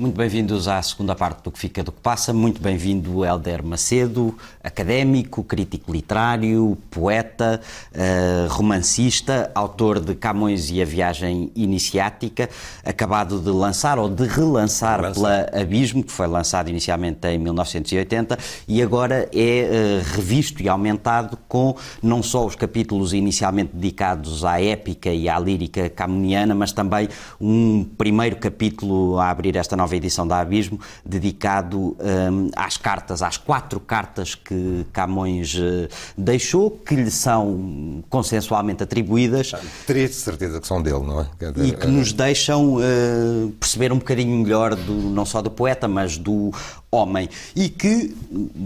[0.00, 2.32] Muito bem-vindos à segunda parte do que fica do que passa.
[2.32, 4.32] Muito bem-vindo Helder Macedo,
[4.62, 7.60] académico, crítico literário, poeta,
[7.90, 12.48] uh, romancista, autor de Camões e a Viagem Iniciática,
[12.84, 18.80] acabado de lançar ou de relançar pela Abismo, que foi lançado inicialmente em 1980 e
[18.80, 25.10] agora é uh, revisto e aumentado com não só os capítulos inicialmente dedicados à épica
[25.10, 27.08] e à lírica camoniana, mas também
[27.40, 33.22] um primeiro capítulo a abrir esta nova nova edição da Abismo, dedicado um, às cartas,
[33.22, 39.52] às quatro cartas que Camões uh, deixou, que lhe são consensualmente atribuídas.
[39.86, 41.26] Teria de certeza que são dele, não é?
[41.64, 46.18] E que nos deixam uh, perceber um bocadinho melhor, do, não só do poeta, mas
[46.18, 46.52] do
[46.90, 48.14] homem e que,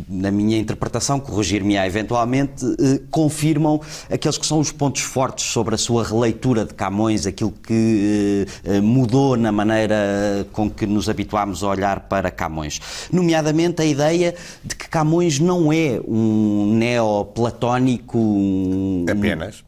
[0.09, 5.79] na minha interpretação, corrigir-me-á eventualmente, eh, confirmam aqueles que são os pontos fortes sobre a
[5.79, 8.47] sua releitura de Camões, aquilo que
[8.81, 12.81] mudou na maneira com que nos habituámos a olhar para Camões.
[13.13, 18.19] Nomeadamente a ideia de que Camões não é um neoplatónico.
[18.19, 19.65] Um, apenas.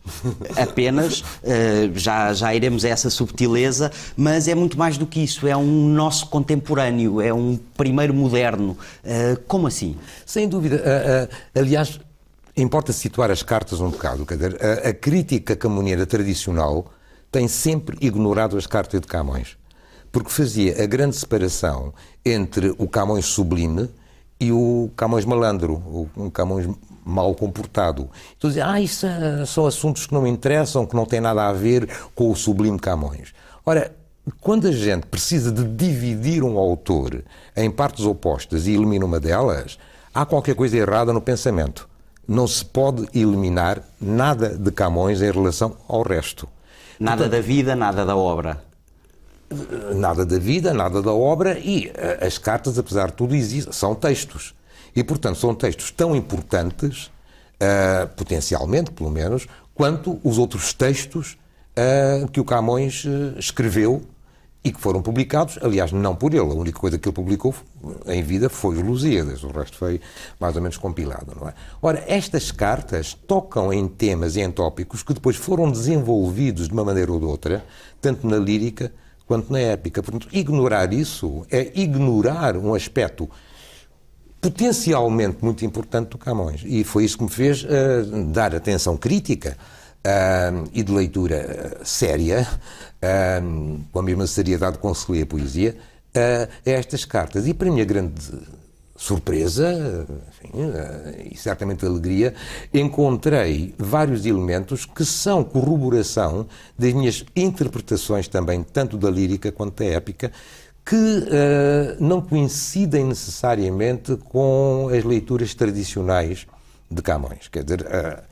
[0.57, 5.47] Apenas, eh, já, já iremos a essa subtileza, mas é muito mais do que isso,
[5.47, 8.77] é um nosso contemporâneo, é um primeiro moderno.
[9.05, 9.97] Uh, como assim?
[10.27, 10.77] Sem dúvida.
[10.77, 12.01] Uh, uh, aliás,
[12.57, 14.25] importa situar as cartas um bocado.
[14.25, 16.91] Quer dizer, a, a crítica camoniana tradicional
[17.31, 19.57] tem sempre ignorado as cartas de Camões.
[20.15, 21.93] Porque fazia a grande separação
[22.25, 23.91] entre o Camões sublime
[24.39, 25.75] e o Camões malandro,
[26.15, 26.69] o Camões
[27.05, 28.09] mal comportado.
[28.39, 29.09] Então dizia, ah, isso
[29.45, 32.79] são assuntos que não me interessam, que não têm nada a ver com o sublime
[32.79, 33.35] Camões.
[33.67, 33.93] Ora,
[34.41, 37.25] quando a gente precisa de dividir um autor
[37.57, 39.81] em partes opostas e elimina uma delas,
[40.15, 41.89] há qualquer coisa errada no pensamento.
[42.27, 46.49] Não se pode eliminar nada de Camões em relação ao resto.
[47.01, 48.63] Nada Portanto, da vida, nada da obra.
[49.95, 53.95] Nada da vida, nada da obra e uh, as cartas, apesar de tudo, existem, são
[53.95, 54.55] textos.
[54.95, 61.37] E, portanto, são textos tão importantes, uh, potencialmente, pelo menos, quanto os outros textos
[61.77, 63.05] uh, que o Camões
[63.39, 64.03] escreveu
[64.65, 66.41] e que foram publicados, aliás, não por ele.
[66.41, 67.55] A única coisa que ele publicou
[68.07, 70.01] em vida foi os Lusíadas, o resto foi
[70.41, 71.55] mais ou menos compilado, não é?
[71.83, 76.83] Ora, estas cartas tocam em temas e em tópicos que depois foram desenvolvidos de uma
[76.83, 77.63] maneira ou de outra,
[78.01, 78.91] tanto na lírica
[79.27, 80.03] quanto na épica.
[80.03, 83.29] Portanto, ignorar isso é ignorar um aspecto
[84.41, 86.63] potencialmente muito importante do Camões.
[86.65, 89.57] E foi isso que me fez uh, dar atenção crítica
[90.05, 92.47] uh, e de leitura séria,
[93.03, 95.77] uh, com a mesma seriedade com que se a poesia,
[96.15, 97.47] a estas cartas.
[97.47, 98.15] E para a grande
[98.97, 102.35] surpresa enfim, uh, e certamente alegria,
[102.73, 106.47] encontrei vários elementos que são corroboração
[106.79, 110.31] das minhas interpretações também, tanto da lírica quanto da épica,
[110.85, 116.47] que uh, não coincidem necessariamente com as leituras tradicionais
[116.91, 117.49] de Camões.
[117.49, 118.23] Quer dizer, uh,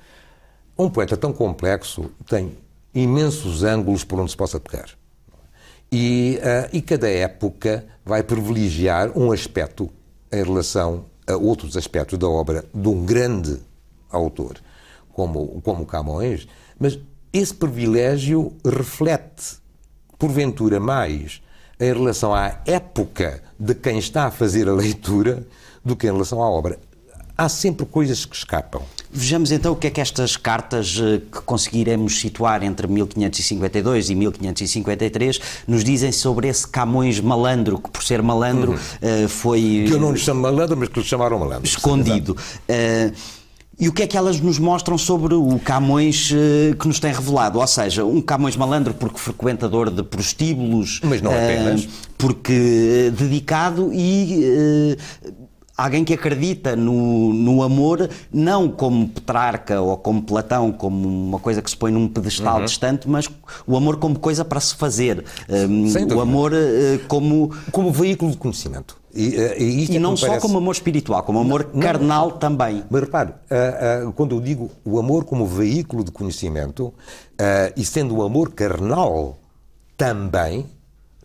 [0.78, 2.56] um poeta tão complexo tem
[2.94, 4.90] imensos ângulos por onde se possa pegar.
[5.90, 9.90] E, uh, e cada época vai privilegiar um aspecto
[10.32, 13.58] em relação a outros aspectos da obra de um grande
[14.10, 14.56] autor,
[15.12, 16.48] como, como Camões,
[16.78, 16.98] mas
[17.32, 19.56] esse privilégio reflete,
[20.18, 21.42] porventura, mais
[21.78, 25.46] em relação à época de quem está a fazer a leitura
[25.84, 26.78] do que em relação à obra.
[27.36, 28.82] Há sempre coisas que escapam.
[29.10, 34.14] Vejamos então o que é que estas cartas eh, que conseguiremos situar entre 1552 e
[34.14, 39.28] 1553 nos dizem sobre esse Camões malandro, que por ser malandro uhum.
[39.28, 39.84] foi.
[39.86, 41.66] Que eu não lhe chamo malandro, mas que lhe chamaram malandro.
[41.66, 42.36] Escondido.
[42.68, 43.12] Uh,
[43.78, 46.32] e o que é que elas nos mostram sobre o Camões
[46.78, 47.58] que nos tem revelado?
[47.58, 51.00] Ou seja, um Camões malandro porque frequentador de prostíbulos.
[51.02, 51.88] Mas não apenas.
[52.16, 54.96] Porque dedicado e
[55.76, 61.62] alguém que acredita no, no amor, não como Petrarca ou como Platão, como uma coisa
[61.62, 62.64] que se põe num pedestal uhum.
[62.64, 63.28] distante, mas
[63.66, 65.24] o amor como coisa para se fazer.
[65.48, 66.56] Um, o amor uh,
[67.08, 67.54] como.
[67.70, 68.96] Como veículo de conhecimento.
[69.14, 70.46] E, uh, e, e é não só parece...
[70.46, 72.38] como amor espiritual, como amor não, carnal não.
[72.38, 72.84] também.
[72.88, 76.92] Mas repare, uh, quando eu digo o amor como veículo de conhecimento,
[77.76, 79.36] e sendo o amor carnal
[79.96, 80.64] também,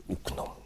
[0.09, 0.56] o que não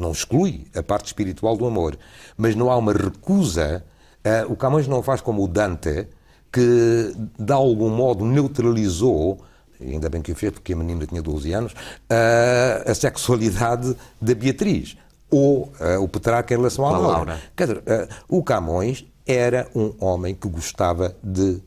[0.00, 1.96] não exclui a parte espiritual do amor,
[2.36, 3.84] mas não há uma recusa.
[4.24, 6.08] Uh, o Camões não faz como o Dante,
[6.50, 9.40] que de algum modo neutralizou,
[9.80, 14.34] ainda bem que o fez porque a menina tinha 12 anos, uh, a sexualidade da
[14.34, 14.96] Beatriz.
[15.30, 17.08] Ou uh, o Petrarca em relação à Laura.
[17.08, 17.40] Laura.
[17.54, 21.62] Quer dizer, o Camões era um homem que gostava de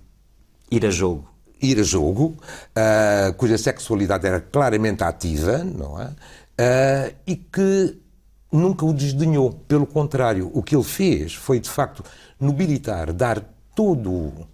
[0.70, 1.30] ir a jogo.
[1.62, 2.36] Ir a jogo,
[3.38, 7.14] cuja sexualidade era claramente ativa, não é?
[7.26, 8.03] e que
[8.54, 9.52] nunca o desdenhou.
[9.68, 12.04] Pelo contrário, o que ele fez foi, de facto,
[12.40, 13.44] nobilitar, dar
[13.76, 14.48] todo,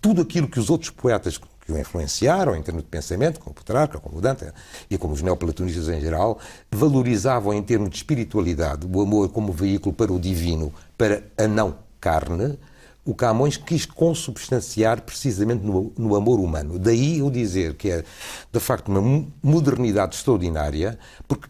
[0.00, 3.98] tudo aquilo que os outros poetas que o influenciaram em termos de pensamento, como Petrarca,
[3.98, 4.46] como Dante
[4.88, 6.38] e como os neoplatonistas em geral,
[6.70, 11.76] valorizavam em termos de espiritualidade o amor como veículo para o divino, para a não
[12.00, 12.58] carne,
[13.04, 16.78] o Camões quis consubstanciar precisamente no, no, amor humano.
[16.78, 18.04] Daí eu dizer que é,
[18.52, 21.48] de facto, uma modernidade extraordinária, porque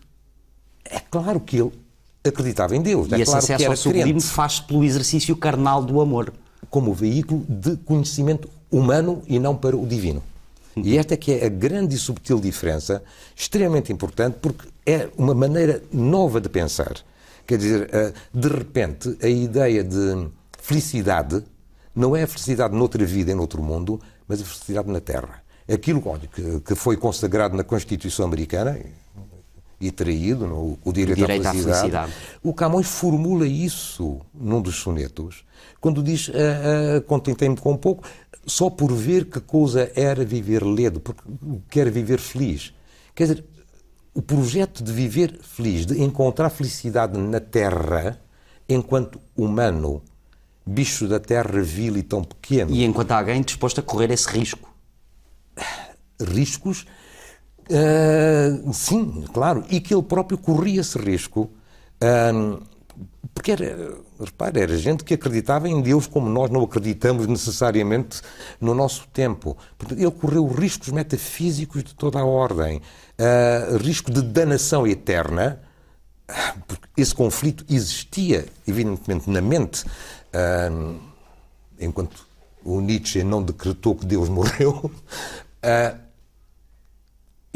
[0.91, 1.73] é claro que ele
[2.25, 3.09] acreditava em Deus.
[3.11, 6.33] E é esse claro acesso que era ao sublime faz pelo exercício carnal do amor.
[6.71, 10.23] Como veículo de conhecimento humano e não para o divino.
[10.77, 13.03] E esta que é a grande e subtil diferença,
[13.35, 16.95] extremamente importante, porque é uma maneira nova de pensar.
[17.47, 21.43] Quer dizer, eh, de repente, a ideia de felicidade
[21.95, 25.43] não é a felicidade noutra vida, em outro mundo, mas a felicidade na Terra.
[25.69, 26.03] Aquilo
[26.65, 28.79] que foi consagrado na Constituição Americana
[29.81, 34.21] e traído no o direito, o direito à, felicidade, à felicidade, o Camões formula isso
[34.35, 35.45] num dos sonetos,
[35.81, 38.05] quando diz, uh, uh, contentei-me com um pouco,
[38.45, 41.23] só por ver que coisa era viver ledo, porque
[41.71, 42.73] quer viver feliz.
[43.15, 43.45] Quer dizer,
[44.15, 48.21] o projeto de viver feliz, de encontrar felicidade na Terra,
[48.69, 50.03] enquanto humano,
[50.67, 52.73] bicho da Terra vil e tão pequeno.
[52.73, 54.69] E enquanto alguém disposto a correr esse risco.
[56.21, 56.85] Riscos,
[57.71, 61.51] uh, sim, claro, e que ele próprio corria esse risco.
[62.03, 62.63] Uh,
[63.35, 68.21] porque era, repare, era gente que acreditava em Deus como nós não acreditamos necessariamente
[68.61, 69.57] no nosso tempo.
[69.77, 75.61] Portanto, ele correu riscos metafísicos de toda a ordem, uh, risco de danação eterna,
[76.67, 79.83] porque esse conflito existia, evidentemente, na mente,
[81.81, 82.27] enquanto
[82.63, 84.91] o Nietzsche não decretou que Deus morreu.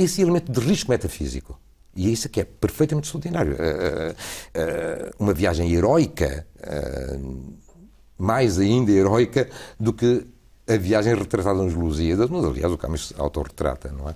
[0.02, 1.58] Esse elemento de risco metafísico
[1.94, 3.52] e isso que é perfeitamente extraordinário.
[3.52, 6.46] Uh, uh, uma viagem heroica,
[8.16, 10.26] mais ainda heroica do que
[10.66, 14.14] a viagem retratada nos Lusíadas, mas aliás o Camus autorretrata, não é?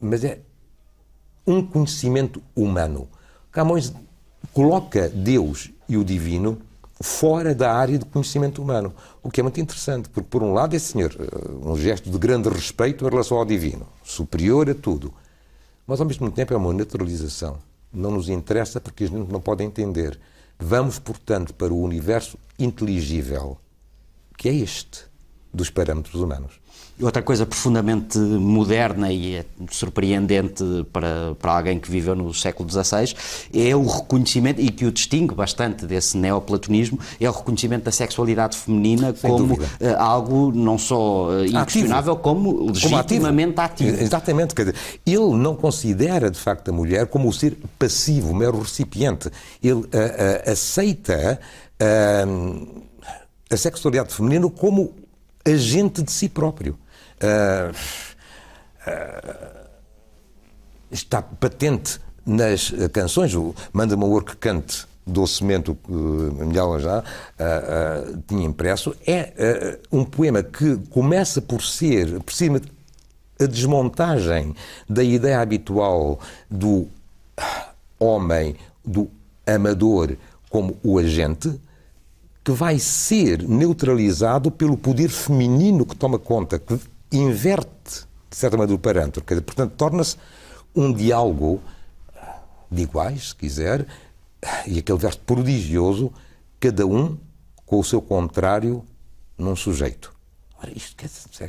[0.00, 0.40] mas é
[1.46, 3.08] um conhecimento humano.
[3.50, 3.92] Camões
[4.52, 6.60] coloca Deus e o divino
[7.00, 8.92] fora da área de conhecimento humano,
[9.22, 11.14] o que é muito interessante, porque por um lado é, senhor,
[11.62, 15.12] um gesto de grande respeito em relação ao divino, superior a tudo.
[15.86, 17.58] Mas, ao mesmo tempo, é uma naturalização.
[17.92, 20.18] Não nos interessa porque a gente não pode entender.
[20.58, 23.56] Vamos, portanto, para o universo inteligível,
[24.36, 25.07] que é este,
[25.52, 26.52] dos parâmetros humanos.
[27.00, 33.14] Outra coisa profundamente moderna e é surpreendente para, para alguém que viveu no século XVI
[33.54, 38.56] é o reconhecimento, e que o distingue bastante desse neoplatonismo, é o reconhecimento da sexualidade
[38.56, 39.70] feminina Sem como dúvida.
[39.80, 43.90] uh, algo não só uh, inquestionável, como legitimamente ativo.
[43.90, 44.02] ativo.
[44.02, 44.52] Exatamente.
[44.52, 49.30] Quer dizer, ele não considera, de facto, a mulher como o ser passivo, mero recipiente.
[49.62, 51.38] Ele uh, aceita
[53.48, 54.92] a sexualidade feminina como
[55.48, 56.78] agente de si próprio.
[57.22, 57.74] Uh,
[58.86, 59.68] uh,
[60.90, 63.34] está patente nas canções.
[63.34, 68.94] O Manda-me um work cante docemente o que Milhão já uh, tinha impresso.
[69.06, 72.60] É um poema que começa por ser, por cima,
[73.40, 74.54] a desmontagem
[74.88, 76.18] da ideia habitual
[76.50, 76.88] do
[77.98, 79.10] homem, do
[79.46, 80.16] amador
[80.50, 81.58] como o agente,
[82.48, 86.80] que vai ser neutralizado pelo poder feminino que toma conta, que
[87.12, 89.22] inverte, de certa maneira, o parâmetro.
[89.22, 90.16] Portanto, torna-se
[90.74, 91.60] um diálogo
[92.70, 93.86] de iguais, se quiser,
[94.66, 96.10] e aquele verso prodigioso,
[96.58, 97.18] cada um
[97.66, 98.82] com o seu contrário
[99.36, 100.10] num sujeito.
[100.58, 100.96] Ora, isto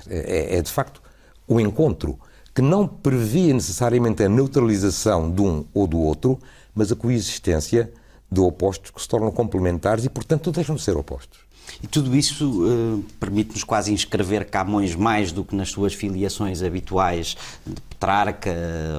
[0.10, 1.02] é, é de facto
[1.48, 2.20] o encontro
[2.54, 6.38] que não prevê necessariamente a neutralização de um ou do outro,
[6.76, 7.90] mas a coexistência
[8.32, 11.40] de opostos que se tornam complementares e, portanto, deixam de ser opostos.
[11.84, 17.38] E tudo isso uh, permite-nos quase inscrever Camões mais do que nas suas filiações habituais
[17.66, 18.52] de Petrarca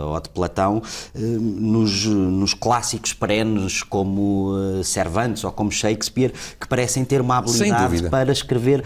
[0.05, 6.69] ou de Platão, uh, nos, nos, clássicos perenes como uh, Cervantes ou como Shakespeare, que
[6.69, 8.85] parecem ter uma habilidade para escrever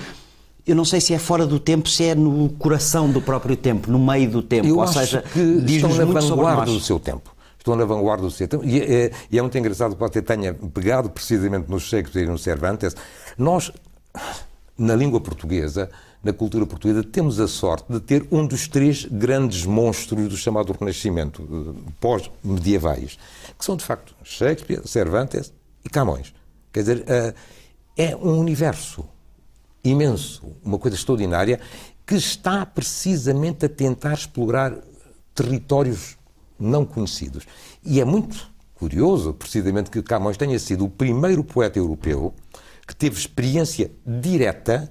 [0.67, 3.91] eu não sei se é fora do tempo, se é no coração do próprio tempo,
[3.91, 4.67] no meio do tempo.
[4.67, 6.71] Eu Ou seja, que diz-nos muito sobre nós.
[6.71, 7.34] do seu tempo.
[7.65, 8.63] Estão na vanguarda do seu tempo.
[8.63, 12.37] E é, e é muito engraçado que você tenha pegado precisamente no Shakespeare e no
[12.37, 12.95] Cervantes.
[13.39, 13.73] Nós,
[14.77, 15.89] na língua portuguesa,
[16.23, 20.77] na cultura portuguesa, temos a sorte de ter um dos três grandes monstros do chamado
[20.79, 23.19] Renascimento, eh, pós-medievais,
[23.59, 25.51] que são, de facto, Shakespeare, Cervantes
[25.83, 26.35] e Camões.
[26.71, 27.35] Quer dizer, eh,
[27.97, 29.07] é um universo
[29.83, 31.59] imenso, uma coisa extraordinária,
[32.07, 34.77] que está precisamente a tentar explorar
[35.35, 36.19] territórios
[36.59, 37.45] não conhecidos.
[37.85, 42.35] E é muito curioso, precisamente, que Camões tenha sido o primeiro poeta europeu
[42.87, 44.91] que teve experiência direta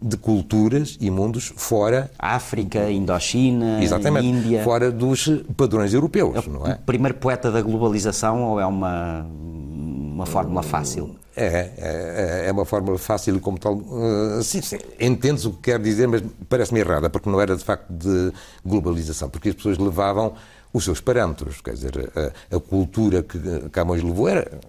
[0.00, 2.10] de culturas e mundos fora.
[2.18, 4.62] África, Indochina, Exatamente, Índia.
[4.62, 6.74] Fora dos padrões europeus, é não é?
[6.74, 11.16] O primeiro poeta da globalização ou é uma, uma fórmula fácil?
[11.34, 13.74] É, é, é uma fórmula fácil e como tal.
[13.74, 17.64] Uh, sim, sim, entendes o que quer dizer, mas parece-me errada, porque não era de
[17.64, 18.32] facto de
[18.64, 20.34] globalização, porque as pessoas levavam
[20.72, 21.60] os seus parâmetros.
[21.60, 22.12] Quer dizer,
[22.50, 23.38] a, a cultura que
[23.70, 24.60] Camões levou era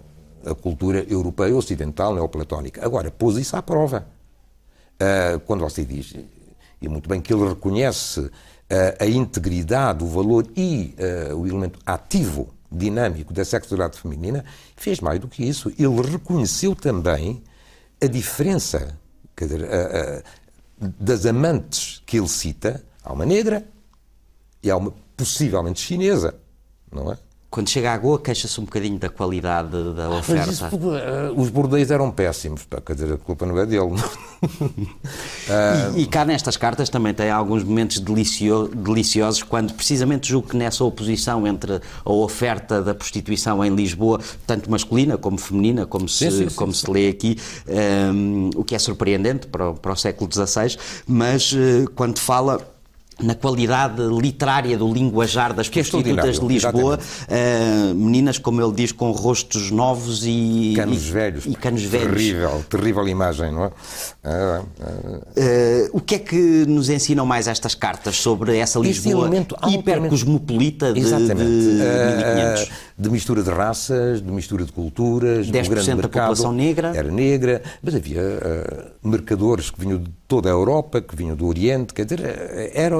[0.45, 2.83] a cultura europeia ocidental, neoplatónica.
[2.85, 4.07] Agora, pôs isso à prova.
[4.95, 6.13] Uh, quando você diz,
[6.81, 8.31] e muito bem, que ele reconhece uh,
[8.99, 10.95] a integridade, o valor e
[11.31, 15.69] uh, o elemento ativo, dinâmico da sexualidade feminina, fez mais do que isso.
[15.77, 17.41] Ele reconheceu também
[18.01, 18.97] a diferença
[19.35, 20.23] dizer,
[20.99, 22.83] das amantes que ele cita.
[23.03, 23.65] Há uma negra
[24.61, 26.35] e há uma possivelmente chinesa,
[26.91, 27.17] não é?
[27.49, 30.45] Quando chega à Goa, queixa-se um bocadinho da qualidade da oferta.
[30.45, 33.85] Mas isso, uh, os bordéis eram péssimos, pá, quer dizer, a culpa não é dele.
[33.85, 33.97] uh,
[35.97, 40.55] e, e, cá nestas cartas também tem alguns momentos delicio, deliciosos, quando precisamente julgo que
[40.55, 46.29] nessa oposição entre a oferta da prostituição em Lisboa, tanto masculina como feminina, como se,
[46.29, 47.35] sim, sim, como sim, se lê aqui,
[48.13, 52.61] um, o que é surpreendente para o, para o século XVI, mas uh, quando fala
[53.21, 58.73] na qualidade literária do linguajar das que é prostitutas de Lisboa, uh, meninas, como ele
[58.73, 61.45] diz, com rostos novos e canos e, velhos.
[61.45, 62.07] E canos velhos.
[62.07, 63.67] Terrível, terrível imagem, não é?
[63.67, 69.29] Uh, uh, o que é que nos ensinam mais estas cartas sobre essa Lisboa
[69.67, 71.35] hipercosmopolita de, Exatamente.
[71.35, 72.89] de 1500?
[72.99, 76.91] de mistura de raças, de mistura de culturas, 10% do grande da população negra.
[76.93, 78.21] Era negra, mas havia
[79.01, 82.95] mercadores que vinham de toda a Europa, que vinham do Oriente, quer dizer, era,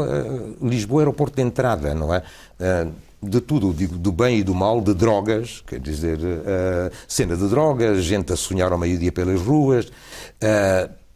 [0.61, 2.23] Lisboa era o porto de entrada, não é?
[2.59, 6.17] Uh, de tudo, digo, do bem e do mal, de drogas, quer dizer,
[7.05, 9.91] cena de drogas, gente a sonhar ao meio-dia pelas ruas,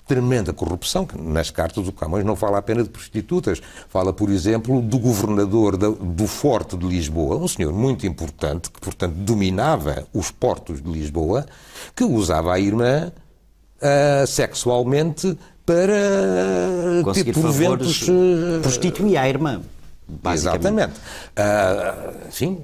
[0.08, 4.82] tremenda corrupção, que nas cartas o Camões não fala apenas de prostitutas, fala, por exemplo,
[4.82, 10.82] do governador do Forte de Lisboa, um senhor muito importante, que, portanto, dominava os portos
[10.82, 11.46] de Lisboa,
[11.96, 13.12] que usava a irmã
[13.82, 18.08] uh, sexualmente para Conseguir ter proventos...
[18.08, 19.62] Uh, prostituir a irmã.
[20.34, 20.94] Exatamente.
[20.94, 22.64] Uh, sim,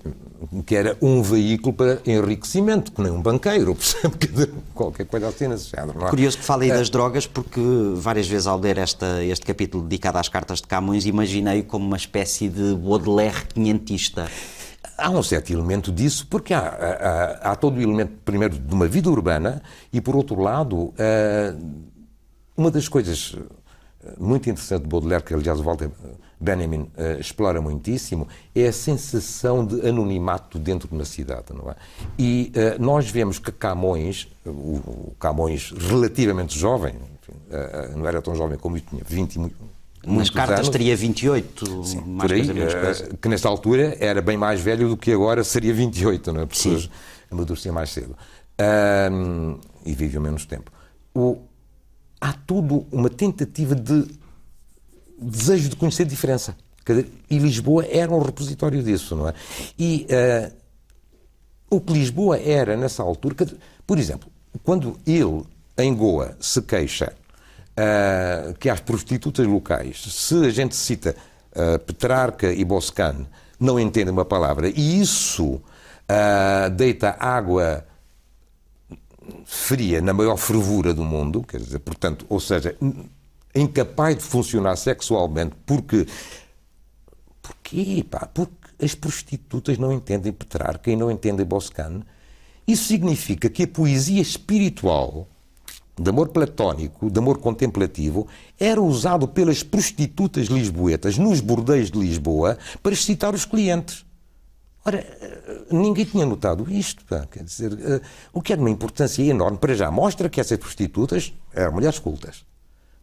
[0.65, 4.51] que era um veículo para enriquecimento, que nem um banqueiro, percebe?
[4.73, 6.05] Qualquer coisa assim nesse género.
[6.05, 6.09] É?
[6.09, 7.61] Curioso que fale aí das drogas, porque
[7.95, 11.97] várias vezes ao ler esta, este capítulo dedicado às cartas de Camões, imaginei como uma
[11.97, 14.29] espécie de Baudelaire quinhentista.
[14.97, 18.85] Há um certo elemento disso, porque há, há, há, todo o elemento, primeiro, de uma
[18.85, 19.61] vida urbana
[19.93, 20.93] e, por outro lado,
[22.59, 23.35] uma das coisas
[24.17, 25.89] muito interessante de Baudelaire, que aliás o Walter
[26.39, 31.75] Benjamin uh, explora muitíssimo, é a sensação de anonimato dentro de uma cidade, não é?
[32.17, 38.35] E uh, nós vemos que Camões, o, Camões relativamente jovem, enfim, uh, não era tão
[38.35, 39.55] jovem como eu tinha, 20 e muito,
[40.05, 40.69] nas cartas anos.
[40.69, 45.11] teria 28, Sim, mais aí, coisa, que nesta altura era bem mais velho do que
[45.11, 46.45] agora seria 28, não é?
[46.45, 46.89] Porque Sim.
[47.29, 48.15] amadureciam mais cedo.
[49.85, 50.71] e vivem menos tempo.
[51.13, 51.48] O,
[52.19, 54.05] há tudo uma tentativa de
[55.21, 56.55] desejo de conhecer diferença.
[57.29, 59.33] E Lisboa era um repositório disso, não é?
[59.77, 60.51] E uh,
[61.69, 63.35] o que Lisboa era nessa altura,
[63.85, 64.29] por exemplo,
[64.63, 65.43] quando ele,
[65.77, 67.13] em Goa, se queixa
[67.71, 71.15] uh, que as prostitutas locais, se a gente cita
[71.51, 73.27] uh, Petrarca e Boscan,
[73.59, 75.61] não entendem uma palavra, e isso
[76.75, 77.85] deita água
[79.45, 82.75] fria na maior fervura do mundo, quer dizer, portanto, ou seja,
[83.53, 86.05] incapaz de funcionar sexualmente porque.
[87.41, 88.05] Porquê?
[88.09, 88.27] Pá?
[88.27, 92.01] Porque as prostitutas não entendem Petrarca e não entendem Boscan.
[92.67, 95.27] Isso significa que a poesia espiritual,
[95.99, 98.27] de amor platónico, de amor contemplativo,
[98.59, 104.05] era usado pelas prostitutas lisboetas nos bordéis de Lisboa para excitar os clientes.
[104.85, 105.05] Ora,
[105.71, 107.03] ninguém tinha notado isto.
[107.05, 107.27] Pá.
[107.29, 108.01] Quer dizer, uh,
[108.33, 111.99] o que é de uma importância enorme para já mostra que essas prostitutas eram mulheres
[111.99, 112.49] cultas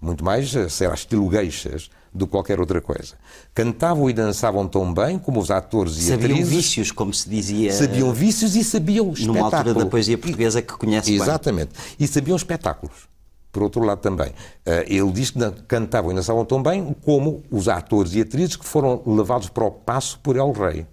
[0.00, 3.14] muito mais a ser estilo geixas do que qualquer outra coisa.
[3.54, 6.45] Cantavam e dançavam tão bem como os atores e sabiam atrizes.
[6.45, 7.73] Sabiam vícios, como se dizia.
[7.73, 9.42] Sabiam vícios e sabiam espetáculos.
[9.42, 11.73] Numa altura da poesia portuguesa que conhece Exatamente.
[11.75, 11.97] bem.
[11.99, 13.09] E sabiam espetáculos.
[13.52, 14.33] Por outro lado também.
[14.64, 18.64] Eh, ele diz que cantavam e dançavam tão bem como os atores e atrizes que
[18.64, 20.87] foram levados para o passo por El Rei.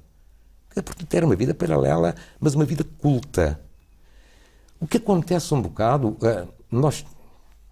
[0.81, 3.59] Portanto, era uma vida paralela, mas uma vida culta.
[4.79, 7.05] O que acontece um bocado, eh, nós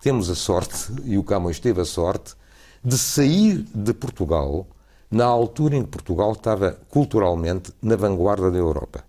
[0.02, 2.36] temos a sorte, e o Camões teve a sorte,
[2.84, 4.68] de sair de Portugal
[5.10, 9.04] na altura em que Portugal estava culturalmente na vanguarda da Europa.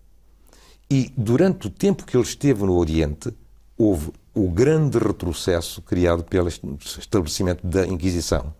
[0.90, 3.32] E durante o tempo que ele esteve no Oriente,
[3.78, 8.52] houve o grande retrocesso criado pelo estabelecimento da Inquisição.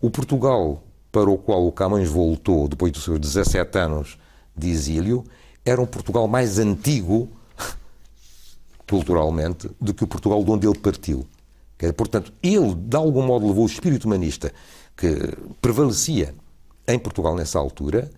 [0.00, 4.18] O Portugal para o qual o Camões voltou depois dos seus 17 anos
[4.56, 5.24] de exílio
[5.64, 7.28] era um Portugal mais antigo,
[8.88, 11.26] culturalmente, do que o Portugal de onde ele partiu.
[11.96, 14.52] Portanto, ele, de algum modo, levou o espírito humanista
[14.96, 16.34] que prevalecia
[16.86, 18.10] em Portugal nessa altura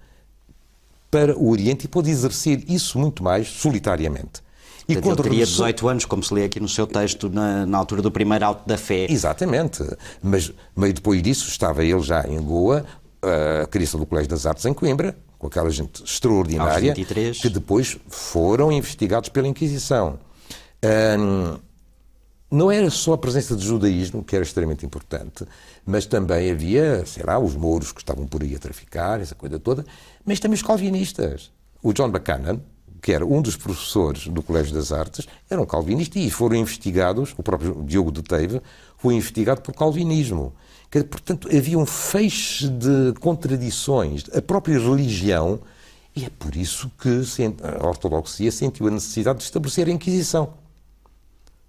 [1.11, 4.45] para o Oriente e pôde exercer isso muito mais solitariamente.
[4.89, 7.67] E Portanto, quando ele teria 18 anos, como se lê aqui no seu texto, na,
[7.67, 9.07] na altura do primeiro auto da fé.
[9.11, 9.83] Exatamente.
[10.23, 12.85] Mas meio depois disso estava ele já em Goa,
[13.63, 18.73] a criação do Colégio das Artes em Coimbra, com aquela gente extraordinária, que depois foram
[18.73, 20.19] investigados pela Inquisição.
[21.19, 21.59] Um,
[22.51, 25.45] não era só a presença de judaísmo, que era extremamente importante,
[25.85, 29.59] mas também havia, sei lá, os mouros que estavam por aí a traficar, essa coisa
[29.59, 29.85] toda,
[30.25, 31.51] mas também os calvinistas.
[31.83, 32.61] O John Buchanan,
[33.07, 37.33] que era um dos professores do Colégio das Artes, era um calvinista e foram investigados,
[37.39, 38.61] o próprio Diogo de Teive
[38.99, 40.53] foi investigado por calvinismo.
[41.09, 44.25] Portanto, havia um feixe de contradições.
[44.35, 45.61] A própria religião,
[46.17, 47.23] e é por isso que
[47.63, 50.55] a ortodoxia sentiu a necessidade de estabelecer a Inquisição.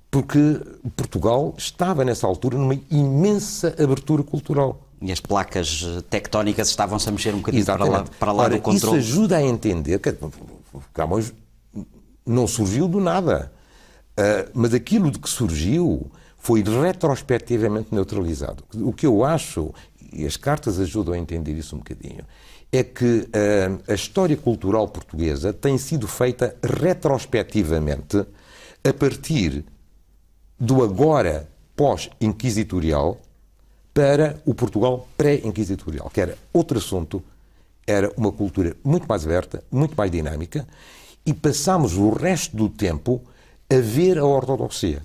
[0.09, 0.59] Porque
[0.95, 4.81] Portugal estava, nessa altura, numa imensa abertura cultural.
[4.99, 8.61] E as placas tectónicas estavam-se a mexer um bocadinho para lá, para lá Ora, do
[8.63, 8.97] controle.
[8.97, 10.09] Isso ajuda a entender que
[10.93, 11.33] Camões
[12.25, 13.51] não surgiu do nada.
[14.19, 18.63] Uh, mas aquilo de que surgiu foi retrospectivamente neutralizado.
[18.73, 19.73] O que eu acho,
[20.13, 22.23] e as cartas ajudam a entender isso um bocadinho,
[22.71, 28.25] é que uh, a história cultural portuguesa tem sido feita retrospectivamente
[28.83, 29.65] a partir
[30.59, 33.19] do agora pós-inquisitorial
[33.93, 37.23] para o Portugal pré-inquisitorial, que era outro assunto,
[37.87, 40.67] era uma cultura muito mais aberta, muito mais dinâmica,
[41.25, 43.21] e passámos o resto do tempo
[43.69, 45.01] a ver a ortodoxia.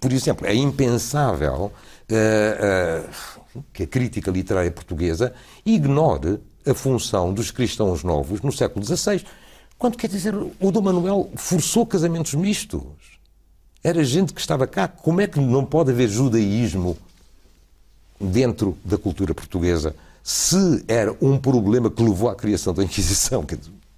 [0.00, 1.72] Por exemplo, é impensável
[2.10, 5.32] uh, uh, que a crítica literária portuguesa
[5.64, 9.24] ignore a função dos cristãos novos no século XVI.
[9.78, 12.82] Quando quer dizer, o Dom Manuel forçou casamentos mistos.
[13.82, 14.86] Era gente que estava cá.
[14.86, 16.96] Como é que não pode haver judaísmo
[18.20, 23.44] dentro da cultura portuguesa se era um problema que levou à criação da Inquisição?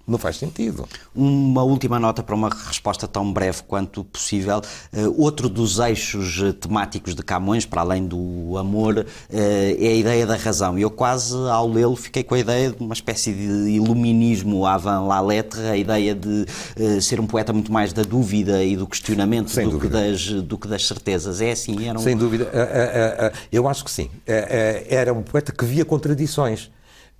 [0.07, 0.87] Não faz sentido.
[1.15, 4.61] Uma última nota para uma resposta tão breve quanto possível.
[4.93, 9.95] Uh, outro dos eixos eh, temáticos de Camões, para além do amor, uh, é a
[9.95, 10.77] ideia da razão.
[10.77, 15.19] Eu quase, ao lê-lo, fiquei com a ideia de uma espécie de iluminismo avant la
[15.19, 16.45] lettre, a ideia de
[16.77, 20.55] uh, ser um poeta muito mais da dúvida e do questionamento do que, das, do
[20.55, 21.41] que, das, certezas.
[21.41, 21.87] É assim?
[21.87, 22.01] Era um...
[22.03, 22.51] Sem dúvida.
[23.51, 24.09] eu acho que sim.
[24.87, 26.69] era um poeta que via contradições.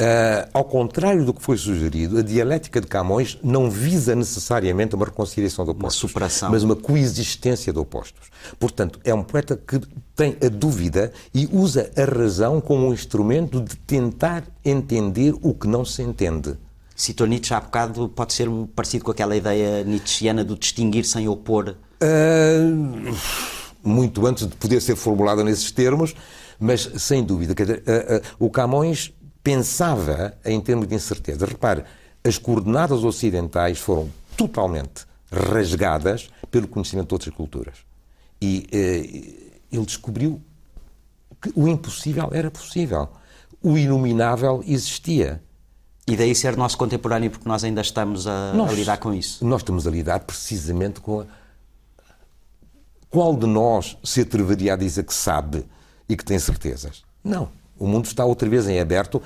[0.02, 5.06] Uh, ao contrário do que foi sugerido, a dialética de Camões não visa necessariamente uma
[5.06, 6.52] reconciliação de opostos, uma superação.
[6.52, 8.30] mas uma coexistência de opostos.
[8.60, 9.80] Portanto, é um poeta que
[10.14, 15.66] tem a dúvida e usa a razão como um instrumento de tentar entender o que
[15.66, 16.58] não se entende.
[16.94, 21.74] Citou Nietzsche há bocado, pode ser parecido com aquela ideia nietzschiana do distinguir sem opor?
[22.04, 23.16] Uh,
[23.82, 26.14] muito antes de poder ser formulada nesses termos,
[26.60, 27.56] mas sem dúvida.
[27.56, 29.14] Dizer, uh, o Camões
[29.46, 31.46] pensava em termos de incerteza.
[31.46, 31.84] Repare,
[32.24, 37.76] as coordenadas ocidentais foram totalmente rasgadas pelo conhecimento de outras culturas.
[38.42, 40.42] E eh, ele descobriu
[41.40, 43.08] que o impossível era possível.
[43.62, 45.44] O inominável existia.
[46.08, 49.46] E daí ser nosso contemporâneo, porque nós ainda estamos a, nós, a lidar com isso.
[49.46, 51.26] Nós estamos a lidar precisamente com a...
[53.12, 55.66] Qual de nós se atreveria a dizer que sabe
[56.10, 57.04] e que tem certezas?
[57.24, 57.50] Não.
[57.78, 59.22] O mundo está outra vez em aberto.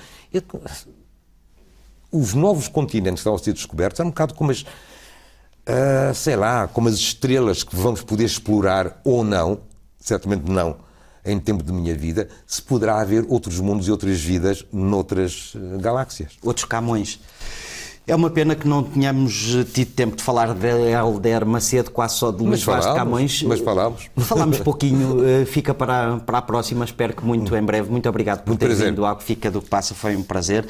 [2.11, 6.35] Os novos continentes que estão a ser descobertos são um bocado como as, uh, sei
[6.35, 9.61] lá, como as estrelas que vamos poder explorar ou não,
[9.99, 10.77] certamente não,
[11.23, 15.77] em tempo de minha vida, se poderá haver outros mundos e outras vidas noutras uh,
[15.79, 16.37] galáxias.
[16.43, 17.19] Outros Camões.
[18.09, 22.31] É uma pena que não tenhamos tido tempo de falar de Helder Macedo, quase só
[22.31, 23.43] de Luís Vaz de Camões.
[23.43, 24.09] Mas falámos.
[24.17, 27.91] Falámos pouquinho, eh, fica para, para a próxima, espero que muito em breve.
[27.91, 28.89] Muito obrigado por muito ter prazer.
[28.89, 30.65] vindo ao que fica do que passa, foi um prazer.